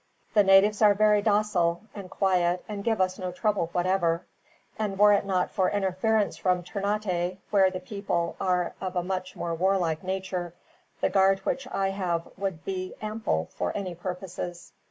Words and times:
The 0.33 0.43
natives 0.43 0.81
are 0.81 0.95
very 0.95 1.21
docile 1.21 1.83
and 1.93 2.09
quiet, 2.09 2.65
and 2.67 2.83
give 2.83 2.99
us 2.99 3.19
no 3.19 3.31
trouble 3.31 3.69
whatever; 3.71 4.25
and 4.79 4.97
were 4.97 5.13
it 5.13 5.25
not 5.27 5.51
for 5.51 5.69
interference 5.69 6.37
from 6.37 6.63
Ternate, 6.63 7.37
where 7.51 7.69
the 7.69 7.79
people 7.79 8.35
are 8.41 8.73
of 8.81 8.95
a 8.95 9.03
much 9.03 9.35
more 9.35 9.53
warlike 9.53 10.03
nature, 10.03 10.55
the 11.01 11.09
guard 11.11 11.37
which 11.41 11.67
I 11.67 11.89
have 11.91 12.27
would 12.35 12.65
be 12.65 12.95
ample 12.99 13.49
for 13.55 13.77
any 13.77 13.93
purposes. 13.93 14.73